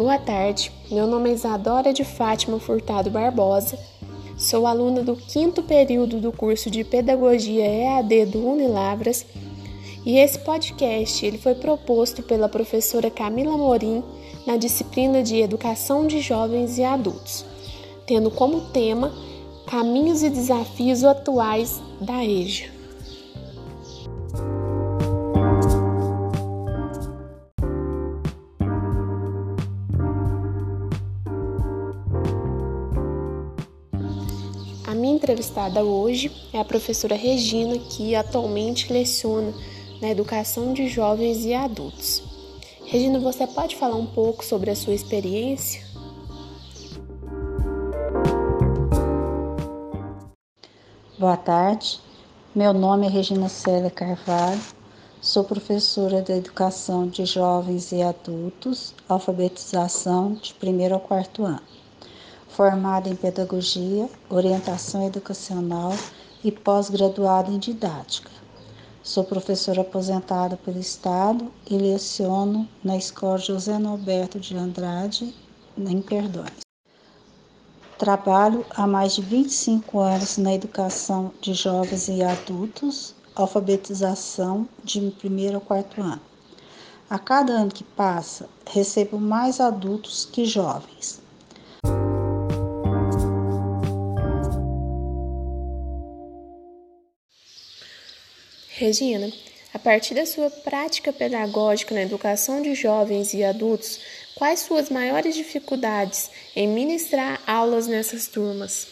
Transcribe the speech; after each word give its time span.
Boa 0.00 0.18
tarde, 0.18 0.72
meu 0.90 1.06
nome 1.06 1.28
é 1.28 1.34
Isadora 1.34 1.92
de 1.92 2.04
Fátima 2.04 2.58
Furtado 2.58 3.10
Barbosa, 3.10 3.78
sou 4.34 4.66
aluna 4.66 5.02
do 5.02 5.14
quinto 5.14 5.62
período 5.62 6.18
do 6.18 6.32
curso 6.32 6.70
de 6.70 6.82
Pedagogia 6.82 7.66
EAD 7.66 8.24
do 8.24 8.38
Unilavras. 8.38 9.26
E 10.06 10.16
esse 10.16 10.38
podcast 10.38 11.26
ele 11.26 11.36
foi 11.36 11.54
proposto 11.54 12.22
pela 12.22 12.48
professora 12.48 13.10
Camila 13.10 13.58
Morim 13.58 14.02
na 14.46 14.56
disciplina 14.56 15.22
de 15.22 15.36
Educação 15.36 16.06
de 16.06 16.22
Jovens 16.22 16.78
e 16.78 16.82
Adultos, 16.82 17.44
tendo 18.06 18.30
como 18.30 18.70
tema 18.72 19.12
Caminhos 19.66 20.22
e 20.22 20.30
Desafios 20.30 21.04
Atuais 21.04 21.78
da 22.00 22.24
EJA. 22.24 22.79
Entrevistada 35.20 35.84
hoje 35.84 36.32
é 36.50 36.58
a 36.58 36.64
professora 36.64 37.14
Regina, 37.14 37.78
que 37.78 38.14
atualmente 38.14 38.90
leciona 38.90 39.52
na 40.00 40.08
educação 40.08 40.72
de 40.72 40.88
jovens 40.88 41.44
e 41.44 41.52
adultos. 41.52 42.22
Regina, 42.86 43.20
você 43.20 43.46
pode 43.46 43.76
falar 43.76 43.96
um 43.96 44.06
pouco 44.06 44.42
sobre 44.42 44.70
a 44.70 44.74
sua 44.74 44.94
experiência? 44.94 45.82
Boa 51.18 51.36
tarde, 51.36 52.00
meu 52.54 52.72
nome 52.72 53.06
é 53.06 53.10
Regina 53.10 53.50
Célia 53.50 53.90
Carvalho, 53.90 54.58
sou 55.20 55.44
professora 55.44 56.22
de 56.22 56.32
Educação 56.32 57.06
de 57.06 57.26
Jovens 57.26 57.92
e 57.92 58.00
Adultos, 58.00 58.94
alfabetização 59.06 60.32
de 60.32 60.54
primeiro 60.54 60.94
ao 60.94 61.00
quarto 61.00 61.44
ano 61.44 61.79
formada 62.50 63.08
em 63.08 63.14
Pedagogia, 63.14 64.08
Orientação 64.28 65.06
Educacional 65.06 65.92
e 66.42 66.50
pós-graduada 66.50 67.50
em 67.50 67.58
Didática. 67.58 68.30
Sou 69.02 69.24
professora 69.24 69.80
aposentada 69.80 70.56
pelo 70.56 70.78
Estado 70.78 71.50
e 71.68 71.76
leciono 71.78 72.68
na 72.82 72.96
Escola 72.96 73.38
José 73.38 73.78
Norberto 73.78 74.38
de 74.38 74.56
Andrade, 74.56 75.34
em 75.78 76.02
Perdões. 76.02 76.60
Trabalho 77.96 78.64
há 78.70 78.86
mais 78.86 79.14
de 79.14 79.22
25 79.22 79.98
anos 79.98 80.36
na 80.36 80.54
educação 80.54 81.32
de 81.40 81.54
jovens 81.54 82.08
e 82.08 82.22
adultos, 82.22 83.14
alfabetização 83.34 84.68
de 84.82 85.00
primeiro 85.12 85.56
ao 85.56 85.60
quarto 85.60 86.00
ano. 86.00 86.20
A 87.08 87.18
cada 87.18 87.52
ano 87.52 87.70
que 87.70 87.84
passa, 87.84 88.48
recebo 88.66 89.18
mais 89.18 89.60
adultos 89.60 90.28
que 90.30 90.44
jovens. 90.44 91.20
Regina, 98.80 99.30
a 99.74 99.78
partir 99.78 100.14
da 100.14 100.24
sua 100.24 100.48
prática 100.48 101.12
pedagógica 101.12 101.94
na 101.94 102.00
educação 102.00 102.62
de 102.62 102.74
jovens 102.74 103.34
e 103.34 103.44
adultos, 103.44 104.00
quais 104.34 104.60
suas 104.60 104.88
maiores 104.88 105.34
dificuldades 105.34 106.30
em 106.56 106.66
ministrar 106.66 107.42
aulas 107.46 107.86
nessas 107.86 108.26
turmas? 108.26 108.88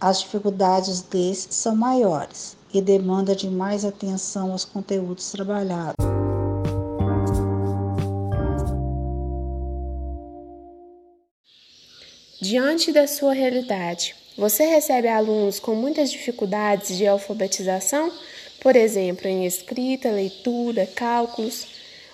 As 0.00 0.20
dificuldades 0.20 1.02
desses 1.02 1.54
são 1.54 1.76
maiores 1.76 2.56
e 2.72 2.80
demanda 2.80 3.36
de 3.36 3.50
mais 3.50 3.84
atenção 3.84 4.52
aos 4.52 4.64
conteúdos 4.64 5.30
trabalhados. 5.32 6.09
Diante 12.40 12.90
da 12.90 13.06
sua 13.06 13.34
realidade, 13.34 14.14
você 14.34 14.64
recebe 14.64 15.06
alunos 15.06 15.60
com 15.60 15.74
muitas 15.74 16.10
dificuldades 16.10 16.96
de 16.96 17.06
alfabetização, 17.06 18.10
por 18.60 18.74
exemplo, 18.76 19.28
em 19.28 19.44
escrita, 19.44 20.10
leitura, 20.10 20.86
cálculos. 20.86 21.66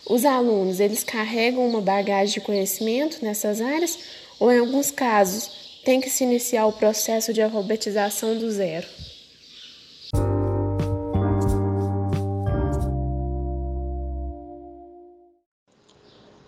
Os 0.04 0.24
alunos, 0.24 0.80
eles 0.80 1.04
carregam 1.04 1.64
uma 1.64 1.80
bagagem 1.80 2.34
de 2.34 2.40
conhecimento 2.40 3.24
nessas 3.24 3.60
áreas 3.60 3.98
ou 4.40 4.52
em 4.52 4.58
alguns 4.58 4.90
casos 4.90 5.80
tem 5.84 6.00
que 6.00 6.10
se 6.10 6.24
iniciar 6.24 6.66
o 6.66 6.72
processo 6.72 7.32
de 7.32 7.40
alfabetização 7.40 8.36
do 8.36 8.50
zero? 8.50 8.88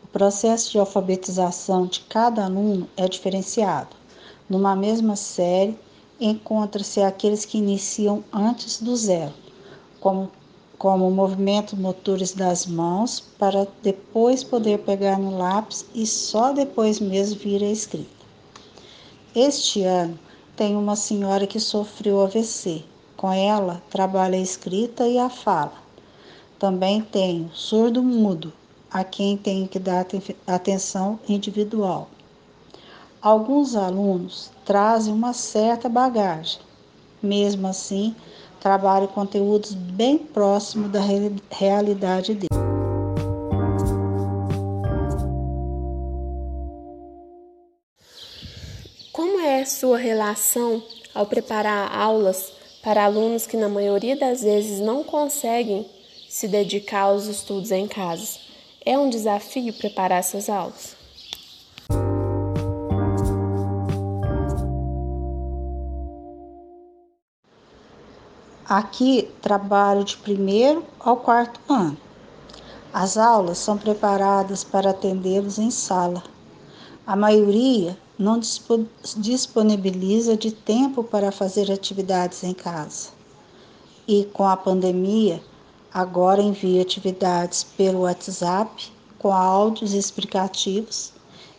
O 0.09 0.11
processo 0.11 0.71
de 0.73 0.79
alfabetização 0.79 1.85
de 1.85 2.01
cada 2.01 2.47
aluno 2.47 2.89
é 2.97 3.07
diferenciado. 3.07 3.95
Numa 4.49 4.75
mesma 4.75 5.17
série, 5.17 5.79
encontra-se 6.19 7.03
aqueles 7.03 7.45
que 7.45 7.59
iniciam 7.59 8.25
antes 8.33 8.81
do 8.81 8.97
zero, 8.97 9.35
como, 10.01 10.31
como 10.79 11.11
movimentos 11.11 11.79
motores 11.79 12.33
das 12.33 12.65
mãos, 12.67 13.21
para 13.39 13.69
depois 13.83 14.43
poder 14.43 14.79
pegar 14.79 15.19
no 15.19 15.37
lápis 15.37 15.85
e 15.95 16.07
só 16.07 16.55
depois 16.55 16.99
mesmo 16.99 17.39
vir 17.39 17.63
a 17.63 17.71
escrita. 17.71 18.09
Este 19.35 19.83
ano 19.83 20.19
tem 20.57 20.75
uma 20.75 20.97
senhora 20.97 21.47
que 21.47 21.61
sofreu 21.61 22.23
AVC. 22.23 22.83
Com 23.15 23.31
ela, 23.31 23.83
trabalha 23.91 24.39
a 24.39 24.43
escrita 24.43 25.07
e 25.07 25.19
a 25.19 25.29
fala. 25.29 25.75
Também 26.59 27.03
tenho 27.03 27.51
surdo 27.53 28.03
mudo, 28.03 28.55
a 28.91 29.05
quem 29.05 29.37
tenho 29.37 29.69
que 29.69 29.79
dar 29.79 30.07
atenção 30.47 31.19
individual. 31.29 32.09
Alguns 33.21 33.75
alunos 33.75 34.51
trazem 34.65 35.13
uma 35.13 35.33
certa 35.33 35.89
bagagem, 35.89 36.61
mesmo 37.23 37.67
assim, 37.67 38.15
trabalho 38.61 39.09
conteúdos 39.09 39.75
bem 39.75 40.19
próximos 40.19 40.91
da 40.91 41.01
realidade 41.51 42.35
deles. 42.35 42.49
Como 49.13 49.41
é 49.41 49.63
a 49.63 49.67
sua 49.67 49.99
relação 49.99 50.81
ao 51.13 51.27
preparar 51.27 51.93
aulas 51.93 52.53
para 52.83 53.05
alunos 53.05 53.47
que, 53.47 53.57
na 53.57 53.69
maioria 53.69 54.17
das 54.17 54.43
vezes, 54.43 54.79
não 54.79 55.03
conseguem 55.03 55.91
se 56.29 56.47
dedicar 56.47 57.03
aos 57.03 57.27
estudos 57.27 57.73
em 57.73 57.89
casa? 57.89 58.48
É 58.89 58.99
um 58.99 59.11
desafio 59.11 59.71
preparar 59.75 60.21
essas 60.21 60.49
aulas. 60.49 60.97
Aqui 68.65 69.31
trabalho 69.43 70.05
de 70.05 70.17
primeiro 70.17 70.83
ao 70.99 71.19
quarto 71.19 71.61
ano. 71.69 71.99
As 72.91 73.19
aulas 73.19 73.59
são 73.59 73.77
preparadas 73.77 74.65
para 74.65 74.89
atendê-los 74.89 75.59
em 75.59 75.71
sala. 75.71 76.23
A 77.07 77.15
maioria 77.15 77.95
não 78.19 78.41
disponibiliza 79.19 80.35
de 80.35 80.51
tempo 80.51 81.05
para 81.05 81.31
fazer 81.31 81.71
atividades 81.71 82.43
em 82.43 82.55
casa. 82.55 83.11
E 84.07 84.25
com 84.33 84.49
a 84.49 84.57
pandemia, 84.57 85.43
Agora 85.93 86.43
envio 86.43 86.83
atividades 86.83 87.65
pelo 87.65 88.01
WhatsApp 88.01 88.93
com 89.19 89.33
áudios 89.33 89.95
explicativos 89.95 91.13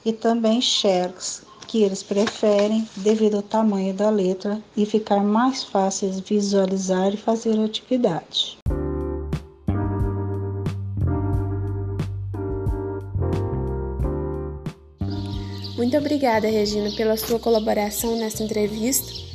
e 0.06 0.14
também 0.14 0.62
xerox, 0.62 1.44
que 1.68 1.84
eles 1.84 2.02
preferem 2.02 2.88
devido 2.98 3.38
ao 3.38 3.44
tamanho 3.44 3.94
da 3.94 4.10
letra 4.10 4.62
e 4.78 4.86
ficar 4.86 5.20
mais 5.24 5.64
fáceis 5.64 6.20
visualizar 6.20 7.14
e 7.14 7.18
fazer 7.18 7.60
a 7.60 7.66
atividade. 7.66 8.58
Muito 15.76 15.98
obrigada, 15.98 16.48
Regina, 16.48 16.92
pela 16.92 17.16
sua 17.18 17.40
colaboração 17.40 18.16
nessa 18.18 18.44
entrevista 18.44 19.29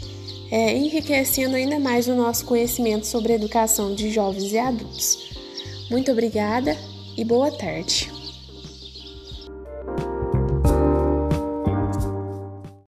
é, 0.54 0.72
enriquecendo 0.76 1.56
ainda 1.56 1.80
mais 1.80 2.06
o 2.06 2.14
nosso 2.14 2.44
conhecimento 2.44 3.08
sobre 3.08 3.32
educação 3.32 3.92
de 3.92 4.08
jovens 4.12 4.52
e 4.52 4.58
adultos. 4.58 5.18
Muito 5.90 6.12
obrigada 6.12 6.78
e 7.16 7.24
boa 7.24 7.50
tarde. 7.50 8.13